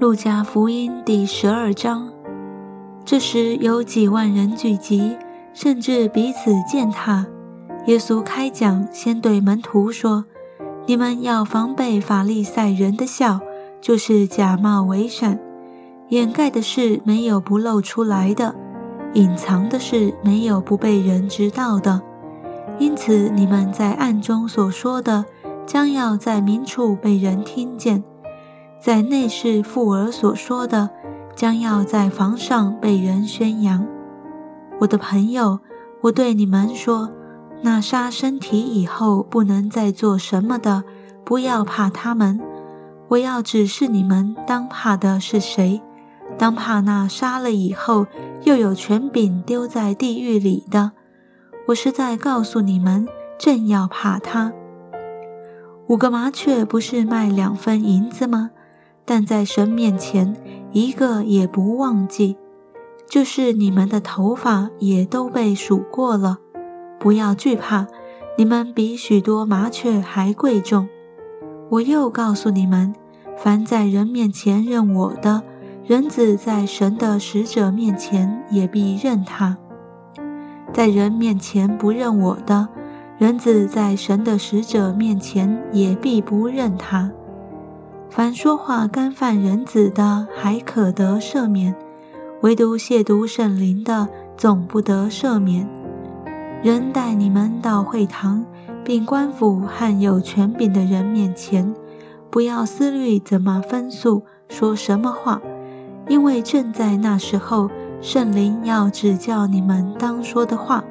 [0.00, 2.10] 路加福音第十二章。
[3.04, 5.14] 这时有几万人聚集，
[5.52, 7.26] 甚至彼此践踏。
[7.84, 10.24] 耶稣开讲，先对门徒说
[10.88, 13.40] ：“你们要防备法利赛人的笑，
[13.82, 15.38] 就是假冒伪善。
[16.08, 18.54] 掩盖的事没有不露出来的，
[19.12, 22.00] 隐藏的事没有不被人知道的。
[22.78, 25.26] 因此，你们在暗中所说的，
[25.66, 28.02] 将要在明处被人听见；
[28.80, 30.90] 在内室妇儿所说的，
[31.36, 33.86] 将要在房上被人宣扬。
[34.80, 35.60] 我的朋友，
[36.00, 37.10] 我对你们说。”
[37.62, 40.82] 那杀身体以后不能再做什么的，
[41.26, 42.40] 不要怕他们。
[43.08, 45.82] 我要指示你们，当怕的是谁？
[46.38, 48.06] 当怕那杀了以后
[48.44, 50.92] 又有权柄丢在地狱里的。
[51.66, 53.06] 我是在告诉你们，
[53.38, 54.54] 正要怕他。
[55.88, 58.52] 五个麻雀不是卖两分银子吗？
[59.10, 60.36] 但在神面前，
[60.70, 62.36] 一个也不忘记。
[63.08, 66.38] 就是你们的头发也都被数过了。
[67.00, 67.88] 不要惧怕，
[68.38, 70.88] 你们比许多麻雀还贵重。
[71.70, 72.94] 我又告诉你们，
[73.36, 75.42] 凡在人面前认我的，
[75.84, 79.56] 人子在神的使者面前也必认他；
[80.72, 82.68] 在人面前不认我的，
[83.18, 87.10] 人子在神的使者面前也必不认他。
[88.10, 91.72] 凡说话干犯人子的，还可得赦免；
[92.42, 95.68] 唯独亵渎圣灵的，总不得赦免。
[96.60, 98.44] 人带你们到会堂，
[98.84, 101.72] 并官府和有权柄的人面前，
[102.30, 105.40] 不要思虑怎么分诉，说什么话，
[106.08, 110.82] 因为正在那时候，圣灵要指教你们当说的话。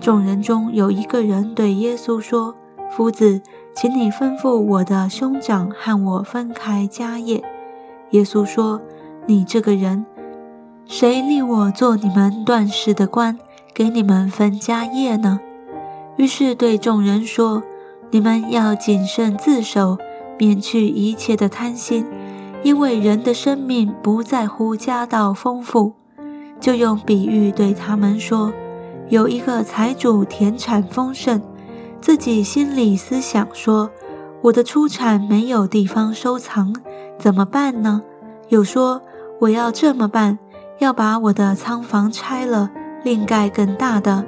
[0.00, 2.56] 众人中有一个人对耶稣说
[2.96, 3.42] ：“夫子，
[3.74, 7.42] 请你吩咐我的兄长和我分开家业。”
[8.10, 8.80] 耶稣说
[9.26, 10.06] ：“你这个人，
[10.86, 13.36] 谁立我做你们断事的官？”
[13.74, 15.40] 给你们分家业呢？
[16.16, 17.64] 于是对众人说
[18.12, 19.98] ：“你们要谨慎自守，
[20.38, 22.06] 免去一切的贪心，
[22.62, 25.94] 因为人的生命不在乎家道丰富。”
[26.60, 28.52] 就用比喻对他们说
[29.10, 31.42] ：“有一个财主田产丰盛，
[32.04, 33.90] 自己心里思想说：
[34.42, 36.70] 我的出产没有地方收藏，
[37.18, 38.02] 怎么办呢？
[38.50, 39.00] 又说：
[39.40, 40.38] 我要这么办，
[40.80, 42.70] 要把我的仓房拆了。”
[43.02, 44.22] 另盖更大的，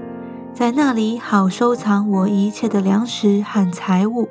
[0.55, 4.31] 在那里好收藏我一切的粮食和财物。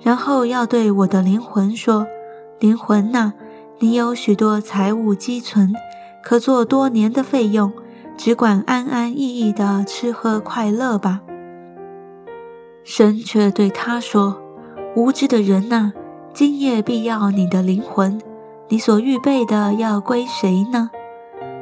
[0.00, 2.06] 然后要对我的灵魂说
[2.60, 3.32] ：“灵魂呐，
[3.80, 5.74] 你有许多财物积存，
[6.22, 7.72] 可做多年的费用，
[8.16, 11.22] 只管安安逸逸的吃喝快乐吧。”
[12.84, 14.40] 神却对他说
[14.96, 15.92] ：“无知的人呐，
[16.34, 18.20] 今夜必要你的灵魂，
[18.68, 20.90] 你所预备的要归谁呢？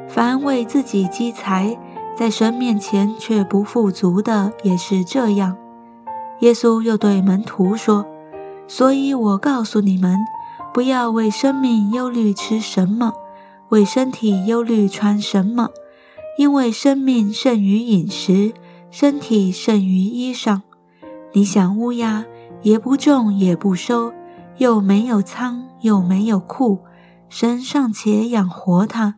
[0.07, 1.77] 凡为自己积财。”
[2.13, 5.57] 在神面前却不富足的也是这样。
[6.41, 8.05] 耶稣又对门徒说
[8.67, 10.19] ：“所以我告诉你们，
[10.73, 13.13] 不要为生命忧虑吃什么，
[13.69, 15.69] 为身体忧虑穿什么。
[16.37, 18.53] 因为生命胜于饮食，
[18.91, 20.61] 身体胜于衣裳。
[21.33, 22.25] 你想乌鸦，
[22.61, 24.11] 也不种也不收，
[24.57, 26.79] 又没有仓又没有库，
[27.29, 29.15] 神尚且养活它。”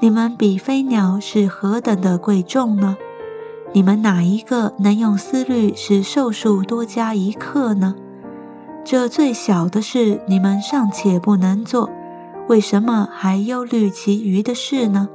[0.00, 2.96] 你们比飞鸟是何等的贵重呢？
[3.72, 7.96] 你们哪一个能用思虑使寿数多加一刻呢？
[8.84, 11.90] 这最小的事你们尚且不能做，
[12.48, 15.08] 为什么还忧虑其余的事呢？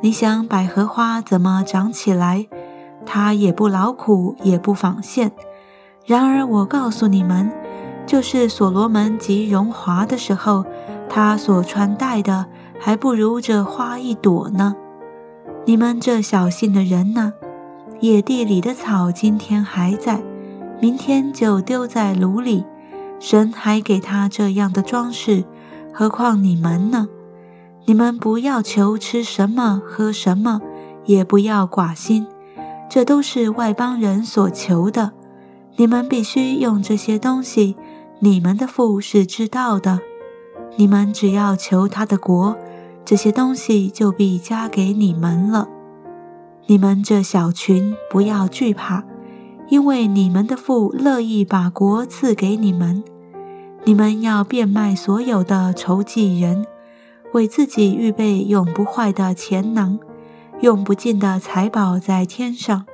[0.00, 2.48] 你想百合花怎么长起来？
[3.06, 5.30] 它也不劳苦，也不纺线。
[6.04, 7.50] 然而我告诉你们，
[8.06, 10.64] 就是所罗门极荣华的时候，
[11.08, 12.46] 他所穿戴的。
[12.84, 14.74] 还不如这花一朵呢！
[15.64, 17.32] 你们这小心的人呢？
[18.00, 20.20] 野地里的草今天还在，
[20.80, 22.64] 明天就丢在炉里。
[23.20, 25.44] 神还给他这样的装饰，
[25.94, 27.06] 何况你们呢？
[27.84, 30.60] 你们不要求吃什么喝什么，
[31.04, 32.26] 也不要寡心，
[32.90, 35.12] 这都是外邦人所求的。
[35.76, 37.76] 你们必须用这些东西，
[38.20, 40.00] 你们的父是知道的。
[40.76, 42.56] 你们只要求他的国。
[43.04, 45.68] 这些东西就必加给你们了。
[46.66, 49.02] 你们这小群不要惧怕，
[49.68, 53.02] 因为你们的父乐意把国赐给你们。
[53.82, 56.64] 你们要变卖所有的筹集人，
[57.32, 59.98] 为自己预备永不坏的钱囊，
[60.60, 62.86] 用不尽的财宝在天上，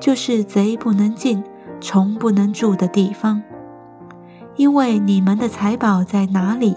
[0.00, 1.44] 就是贼不能进、
[1.82, 3.42] 从不能住的地方。
[4.56, 6.76] 因为你们的财宝在哪里？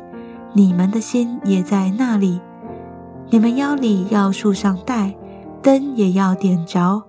[0.53, 2.41] 你们的心也在那里。
[3.29, 5.15] 你们腰里要束上带，
[5.61, 7.03] 灯也要点着，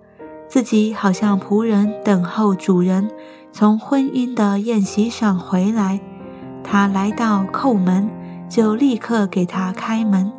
[0.48, 3.08] 自己好像仆人等候主人
[3.52, 6.00] 从婚姻的宴席上回来。
[6.64, 8.10] 他来到叩门，
[8.48, 10.32] 就立刻给他开门。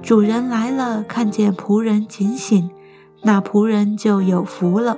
[0.00, 2.70] 主人来了，看见仆人警醒，
[3.22, 4.96] 那仆人就有福了。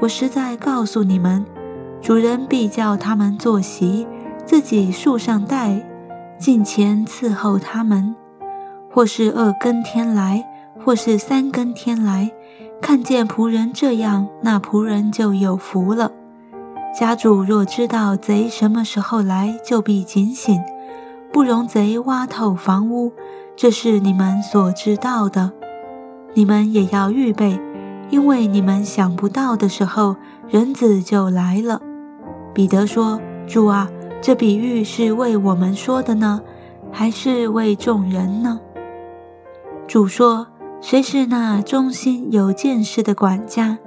[0.00, 1.44] 我实在告诉你们，
[2.00, 4.06] 主人必叫他们坐席，
[4.46, 5.84] 自己束上带，
[6.38, 8.14] 近前伺候他们。
[8.90, 10.44] 或是二更天来，
[10.84, 12.30] 或是三更天来，
[12.80, 16.10] 看见仆人这样，那仆人就有福了。
[16.98, 20.60] 家主若知道贼什么时候来，就必警醒，
[21.32, 23.12] 不容贼挖透房屋。
[23.56, 25.52] 这是你们所知道的，
[26.34, 27.60] 你们也要预备，
[28.10, 30.16] 因为你们想不到的时候，
[30.48, 31.80] 人子就来了。
[32.54, 33.88] 彼得说：“主啊，
[34.20, 36.40] 这比喻是为我们说的呢，
[36.90, 38.60] 还是为众人呢？”
[39.86, 40.48] 主说
[40.80, 43.78] ：“谁是那忠心有见识的管家？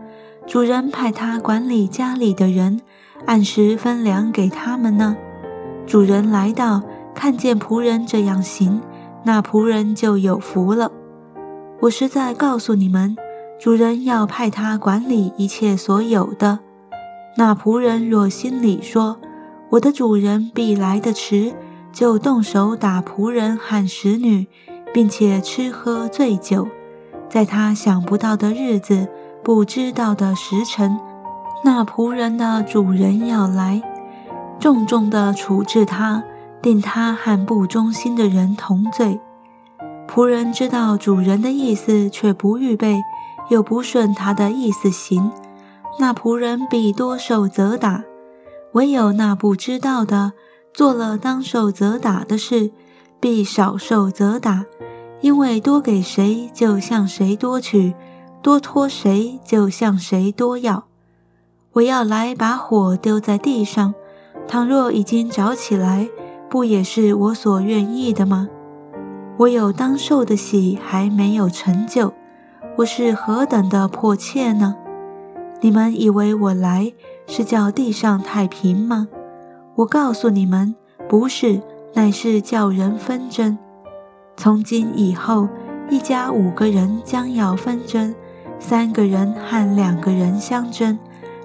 [0.47, 2.81] 主人派他管理家里的人，
[3.25, 5.15] 按时分粮给他们呢。
[5.85, 6.81] 主人来到，
[7.13, 8.81] 看见仆人这样行，
[9.23, 10.91] 那仆人就有福了。
[11.81, 13.15] 我实在告诉你们，
[13.61, 16.57] 主人要派他管理一切所有的。
[17.37, 19.19] 那仆人若心里说，
[19.69, 21.53] 我的主人必来得迟，
[21.93, 24.47] 就动手打仆人和使女。”
[24.93, 26.67] 并且吃喝醉酒，
[27.29, 29.07] 在他想不到的日子、
[29.41, 30.99] 不知道的时辰，
[31.63, 33.81] 那仆人的主人要来，
[34.59, 36.25] 重重的处置他，
[36.61, 39.21] 定他和不忠心的人同罪。
[40.09, 43.01] 仆人知道主人的意思，却不预备，
[43.51, 45.29] 又不顺他的意思行，
[45.99, 48.05] 那仆人必多受责打；
[48.71, 50.31] 唯有那不知道的，
[50.73, 52.71] 做了当受责打的事，
[53.19, 54.65] 必少受责打。
[55.19, 57.93] 因为多给谁，就向谁多取；
[58.41, 60.85] 多托谁，就向谁多要。
[61.73, 63.93] 我要来把火丢在地上，
[64.47, 66.09] 倘若已经着起来，
[66.49, 68.47] 不也是我所愿意的吗？
[69.39, 72.13] 我有当受的喜还没有成就，
[72.81, 74.75] 我是何等的迫切呢？
[75.59, 76.91] 你们以为我来
[77.27, 79.07] 是叫地上太平吗？
[79.75, 80.73] 我告诉你们，
[81.07, 81.61] 不是，
[81.93, 83.55] 乃是叫人纷争。
[84.35, 85.47] 从今以后，
[85.91, 88.15] 一家五个人将要纷争，
[88.57, 90.97] 三个人和两个人相争，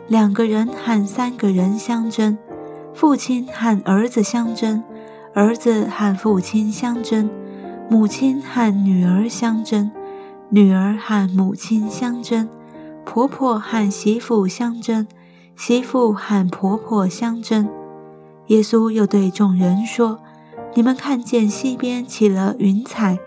[0.09, 2.39] 两个人和三个人相争，
[2.95, 4.83] 父亲和儿子相争，
[5.35, 7.29] 儿子和父亲相争，
[7.91, 9.91] 母亲和女儿相争，
[10.51, 12.49] 女儿和母亲相争，
[13.05, 15.07] 婆婆和媳妇相争，
[15.57, 17.69] 媳妇和婆婆相争。
[18.47, 20.19] 耶稣又对众人说。
[20.75, 23.19] 你们看见西边起了云彩，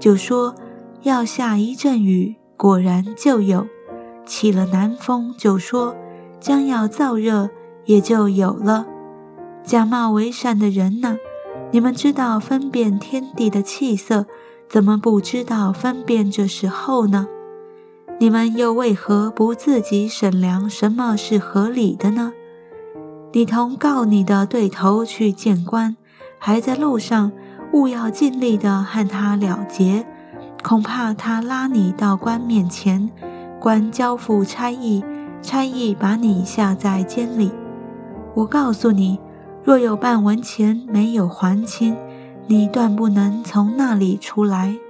[0.00, 0.56] 就说
[1.02, 3.64] 要下一阵雨，果然就有；
[4.26, 5.94] 起了南风，就说
[6.40, 7.50] 将要燥热，
[7.84, 8.86] 也就有了。
[9.62, 11.16] 假冒为善的人呢？
[11.70, 14.26] 你们知道分辨天地的气色，
[14.68, 17.28] 怎么不知道分辨这时候呢？
[18.18, 22.32] 你们又为何不自己审量什么是合理的呢？
[23.32, 25.96] 你同告你的对头去见官。
[26.38, 27.32] 还在路上，
[27.72, 30.06] 务要尽力的和他了结，
[30.62, 33.10] 恐怕他拉你到官面前，
[33.58, 35.02] 官交付差役，
[35.40, 37.50] 差役把你下在监里。
[38.34, 39.18] 我告诉你，
[39.64, 41.96] 若有半文钱没有还清，
[42.48, 44.85] 你断不能从那里出来。